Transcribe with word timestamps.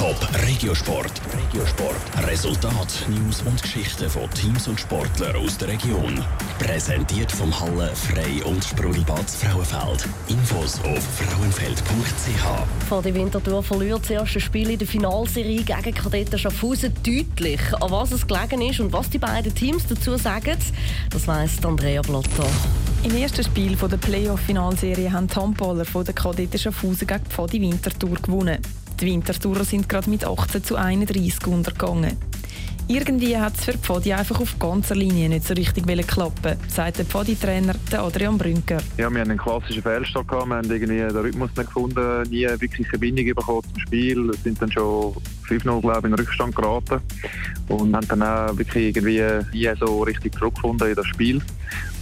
Top 0.00 0.16
Regiosport. 0.46 1.12
Regiosport. 1.30 2.26
Resultat, 2.26 3.04
News 3.10 3.42
und 3.42 3.60
Geschichten 3.60 4.08
von 4.08 4.30
Teams 4.30 4.66
und 4.66 4.80
Sportlern 4.80 5.36
aus 5.36 5.58
der 5.58 5.68
Region. 5.68 6.24
Präsentiert 6.58 7.30
vom 7.30 7.52
Halle 7.60 7.94
Frei 7.94 8.42
und 8.46 8.64
Sprudelbad 8.64 9.28
Frauenfeld. 9.28 10.08
Infos 10.28 10.80
auf 10.84 11.02
frauenfeld.ch. 11.02 12.88
Vor 12.88 13.02
die 13.02 13.12
Winterthur 13.12 13.62
verliert 13.62 14.00
das 14.00 14.10
erste 14.10 14.40
Spiel 14.40 14.70
in 14.70 14.78
der 14.78 14.88
Finalserie 14.88 15.64
gegen 15.64 15.94
Kadetten 15.94 16.38
Schaffhausen 16.38 16.94
deutlich. 17.04 17.60
An 17.78 17.90
was 17.90 18.12
es 18.12 18.26
gelegen 18.26 18.62
ist 18.62 18.80
und 18.80 18.94
was 18.94 19.10
die 19.10 19.18
beiden 19.18 19.54
Teams 19.54 19.86
dazu 19.86 20.16
sagen, 20.16 20.56
das 21.10 21.28
weiss 21.28 21.62
Andrea 21.62 22.00
Blatter. 22.00 22.46
Im 23.04 23.14
ersten 23.14 23.44
Spiel 23.44 23.76
der 23.76 23.98
Playoff-Finalserie 23.98 25.12
haben 25.12 25.26
die 25.26 25.36
Handballer 25.36 25.84
von 25.84 26.06
der 26.06 26.14
Kadetten 26.14 26.58
Schaffhausen 26.58 27.06
gegen 27.06 27.22
die 27.22 27.30
Pfadi 27.30 27.60
Winterthur 27.60 28.14
gewonnen. 28.14 28.60
Die 29.00 29.06
Winterthurer 29.06 29.64
sind 29.64 29.88
gerade 29.88 30.10
mit 30.10 30.26
18 30.26 30.62
zu 30.62 30.76
31 30.76 31.46
untergegangen. 31.46 32.18
Irgendwie 32.86 33.38
hat 33.38 33.54
es 33.56 33.64
für 33.64 33.78
Pfadi 33.78 34.12
einfach 34.12 34.40
auf 34.40 34.58
ganzer 34.58 34.94
Linie 34.94 35.28
nicht 35.28 35.46
so 35.46 35.54
richtig 35.54 35.86
klappen 36.06 36.56
sagt 36.68 36.98
der 36.98 37.06
Pfadi-Trainer 37.06 37.76
Adrian 37.92 38.36
Brünker. 38.36 38.78
Ja, 38.98 39.08
wir 39.08 39.20
haben 39.20 39.30
einen 39.30 39.38
klassischen 39.38 39.82
Fehlstart 39.82 40.28
gehabt, 40.28 40.48
wir 40.48 40.56
haben 40.56 40.70
irgendwie 40.70 40.98
den 40.98 41.16
Rhythmus 41.16 41.50
nicht 41.56 41.66
gefunden, 41.66 42.28
nie 42.30 42.46
wirklich 42.58 42.88
eine 42.88 42.98
Bindung 42.98 43.26
bekommen 43.26 43.62
zum 43.62 43.78
Spiel, 43.78 44.26
wir 44.26 44.34
sind 44.34 44.60
dann 44.60 44.72
schon 44.72 45.14
5-0 45.48 45.80
glaube 45.80 46.08
in 46.08 46.14
den 46.14 46.14
Rückstand 46.14 46.54
geraten 46.54 47.00
und 47.68 47.94
haben 47.94 48.08
dann 48.08 48.22
auch 48.22 48.58
wirklich 48.58 48.96
irgendwie 48.96 49.22
nie 49.52 49.70
so 49.78 50.02
richtig 50.02 50.34
zurückgefunden 50.34 50.88
in 50.88 50.94
das 50.96 51.06
Spiel 51.06 51.40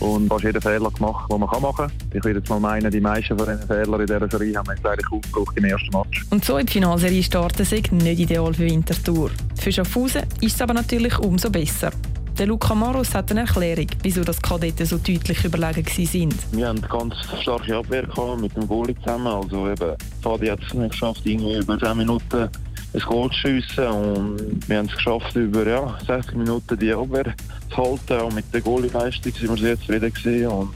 und 0.00 0.28
fast 0.28 0.44
jeden 0.44 0.60
Fehler 0.60 0.90
gemacht, 0.90 1.30
den 1.30 1.40
man 1.40 1.48
machen 1.48 1.74
kann. 1.76 1.92
Ich 2.12 2.24
würde 2.24 2.38
jetzt 2.38 2.48
mal 2.48 2.60
meinen, 2.60 2.90
die 2.90 3.00
meisten 3.00 3.38
von 3.38 3.48
diesen 3.48 3.66
Fehlern 3.66 4.00
in 4.00 4.06
dieser 4.06 4.28
Serie 4.28 4.56
haben 4.56 4.66
wir 4.66 4.74
jetzt 4.74 4.86
eigentlich 4.86 5.12
aufgebraucht 5.12 5.56
im 5.56 5.64
ersten 5.64 5.96
Match. 5.96 6.24
Und 6.30 6.44
so 6.44 6.58
in 6.58 6.66
die 6.66 6.72
Finalserie 6.72 7.22
starten 7.22 7.62
ist 7.62 7.92
nicht 7.92 8.20
ideal 8.20 8.54
für 8.54 8.64
Winterthur. 8.64 9.30
Für 9.60 9.72
Schaffhausen 9.72 10.22
ist 10.40 10.54
es 10.54 10.62
aber 10.62 10.74
natürlich 10.74 11.18
umso 11.18 11.50
besser. 11.50 11.90
Der 12.38 12.46
Luca 12.46 12.72
Maros 12.72 13.14
hat 13.14 13.32
eine 13.32 13.40
Erklärung, 13.40 13.88
wieso 14.02 14.22
das 14.22 14.40
Kadetten 14.40 14.86
so 14.86 14.96
deutlich 14.96 15.44
überlegen 15.44 15.84
waren. 15.84 16.34
Wir 16.52 16.68
haben 16.68 16.78
eine 16.78 16.86
ganz 16.86 17.14
starke 17.42 17.76
Abwehr 17.76 18.06
mit 18.40 18.56
dem 18.56 18.68
Goalie 18.68 18.94
zusammen. 19.00 19.26
Also 19.26 19.68
eben, 19.68 19.96
Fadi 20.22 20.46
hat 20.46 20.60
es 20.62 20.72
nicht 20.72 20.92
geschafft, 20.92 21.22
irgendwie 21.24 21.56
über 21.56 21.76
10 21.76 21.96
Minuten 21.96 22.48
ein 22.94 23.00
Goal 23.00 23.30
zu 23.30 23.36
schiessen. 23.36 23.86
Und 23.86 24.68
wir 24.68 24.78
haben 24.78 24.86
es 24.86 24.94
geschafft, 24.94 25.36
über 25.36 25.66
ja, 25.66 25.98
60 26.06 26.36
Minuten 26.36 26.78
die 26.78 26.92
Abwehr 26.92 27.34
zu 27.70 27.76
halten. 27.76 28.20
Und 28.20 28.34
mit 28.34 28.52
der 28.52 28.60
Goalie-Leistung 28.60 29.32
sind 29.32 29.48
wir 29.48 29.56
sehr 29.56 29.78
zufrieden 29.78 30.12
gewesen. 30.12 30.46
Und 30.46 30.74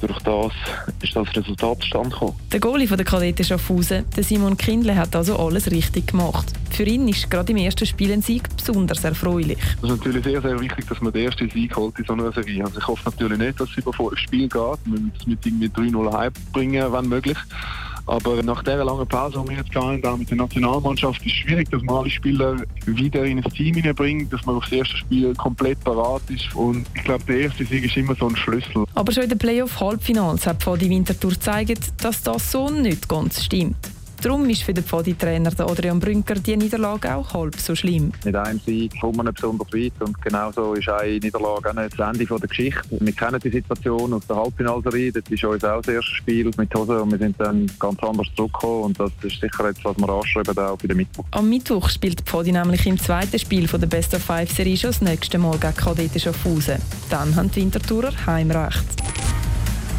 durch 0.00 0.18
das 0.20 0.52
ist 1.02 1.16
das 1.16 1.34
Resultat 1.34 1.80
zustande 1.80 2.10
gekommen. 2.10 2.34
Der 2.52 2.60
Goalie 2.60 2.86
von 2.86 2.96
der 2.96 3.06
Kadetten 3.06 3.44
Schaffhausen, 3.44 4.04
der 4.14 4.24
Simon 4.24 4.56
Kindle, 4.56 4.96
hat 4.96 5.14
also 5.16 5.38
alles 5.38 5.70
richtig 5.70 6.08
gemacht. 6.08 6.52
Für 6.70 6.84
ihn 6.84 7.08
ist 7.08 7.30
gerade 7.30 7.52
im 7.52 7.58
ersten 7.58 7.86
Spiel 7.86 8.12
ein 8.12 8.22
Sieg 8.22 8.48
besonders 8.56 9.04
erfreulich. 9.04 9.58
Es 9.58 9.82
ist 9.82 9.88
natürlich 9.88 10.24
sehr, 10.24 10.42
sehr 10.42 10.60
wichtig, 10.60 10.86
dass 10.88 11.00
man 11.00 11.12
den 11.12 11.26
ersten 11.26 11.48
Sieg 11.48 11.74
holt 11.76 11.98
in 11.98 12.04
so 12.04 12.12
einer 12.12 12.32
Serie. 12.32 12.64
Also 12.64 12.78
ich 12.78 12.86
hoffe 12.86 13.02
natürlich 13.04 13.38
nicht, 13.38 13.60
dass 13.60 13.70
es 13.70 13.76
über 13.78 13.92
fünf 13.92 14.18
Spiele 14.18 14.48
geht. 14.48 14.78
Wir 14.84 15.00
müssen 15.00 15.12
es 15.18 15.26
mit 15.26 15.46
irgendwie 15.46 15.68
3-0 15.68 16.12
heim 16.12 16.32
wenn 16.54 17.08
möglich. 17.08 17.38
Aber 18.06 18.42
nach 18.42 18.62
dieser 18.62 18.84
langen 18.84 19.06
Pause, 19.06 19.42
die 19.42 19.50
wir 19.50 19.56
jetzt 19.58 19.74
haben, 19.74 20.18
mit 20.18 20.30
der 20.30 20.36
Nationalmannschaft, 20.36 21.20
ist 21.24 21.32
es 21.32 21.32
schwierig, 21.32 21.70
dass 21.70 21.82
man 21.82 21.96
alle 21.96 22.10
Spieler 22.10 22.56
wieder 22.84 23.24
in 23.24 23.38
ein 23.38 23.50
Team 23.50 23.74
hineinbringt, 23.74 24.32
dass 24.32 24.44
man 24.44 24.56
auf 24.56 24.64
das 24.64 24.72
erste 24.72 24.96
Spiel 24.98 25.34
komplett 25.34 25.82
parat 25.84 26.22
ist. 26.28 26.54
Und 26.54 26.86
ich 26.94 27.04
glaube, 27.04 27.24
der 27.24 27.40
erste 27.40 27.64
Sieg 27.64 27.84
ist 27.84 27.96
immer 27.96 28.14
so 28.14 28.28
ein 28.28 28.36
Schlüssel. 28.36 28.84
Aber 28.94 29.12
schon 29.12 29.24
in 29.24 29.30
den 29.30 29.38
Playoff-Halbfinals 29.38 30.46
hat 30.46 30.64
die 30.80 30.90
Wintertour 30.90 31.30
gezeigt, 31.30 32.04
dass 32.04 32.22
das 32.22 32.50
so 32.52 32.68
nicht 32.68 33.08
ganz 33.08 33.44
stimmt. 33.44 33.93
Darum 34.24 34.48
ist 34.48 34.62
für 34.62 34.72
den 34.72 34.82
Pfadi-Trainer 34.82 35.52
Adrian 35.58 36.00
Brünker 36.00 36.36
die 36.36 36.56
Niederlage 36.56 37.14
auch 37.14 37.34
halb 37.34 37.56
so 37.56 37.74
schlimm. 37.74 38.10
Mit 38.24 38.34
einem 38.34 38.58
Sieg 38.58 38.98
kommt 38.98 39.18
man 39.18 39.26
nicht 39.26 39.34
besonders 39.34 39.70
weit 39.70 39.92
und 40.00 40.22
genauso 40.22 40.72
ist 40.72 40.88
eine 40.88 41.18
Niederlage 41.18 41.68
auch 41.68 41.74
nicht 41.74 41.98
das 41.98 42.08
Ende 42.08 42.24
der 42.24 42.48
Geschichte. 42.48 42.80
Wir 42.88 43.12
kennen 43.12 43.38
die 43.38 43.50
Situation 43.50 44.14
aus 44.14 44.26
der 44.26 44.36
Halbfinalserie, 44.36 45.12
das 45.12 45.24
ist 45.28 45.44
uns 45.44 45.62
auch 45.62 45.82
das 45.82 45.96
erste 45.96 46.10
Spiel 46.14 46.50
mit 46.56 46.74
Hose 46.74 47.02
und 47.02 47.10
wir 47.10 47.18
sind 47.18 47.38
dann 47.38 47.70
ganz 47.78 48.02
anders 48.02 48.28
zurückgekommen 48.34 48.84
und 48.84 48.98
das 48.98 49.12
ist 49.24 49.42
sicher 49.42 49.68
etwas, 49.68 49.84
was 49.84 49.98
wir 49.98 50.08
anschreiben 50.08 50.58
auch 50.58 50.80
für 50.80 50.88
den 50.88 50.96
Mittwoch. 50.96 51.26
Am 51.32 51.50
Mittwoch 51.50 51.90
spielt 51.90 52.22
Pfadi 52.22 52.52
nämlich 52.52 52.86
im 52.86 52.98
zweiten 52.98 53.38
Spiel 53.38 53.66
der 53.66 53.86
Best 53.86 54.14
of 54.14 54.22
Five 54.22 54.50
Serie 54.50 54.78
schon 54.78 54.92
das 54.92 55.02
nächste 55.02 55.36
Mal 55.36 55.58
gegen 55.58 55.76
Kadetten 55.76 56.18
Schaffhausen. 56.18 56.78
Dann 57.10 57.36
haben 57.36 57.50
die 57.50 57.60
Winterthurer 57.60 58.12
Heimrecht. 58.24 59.03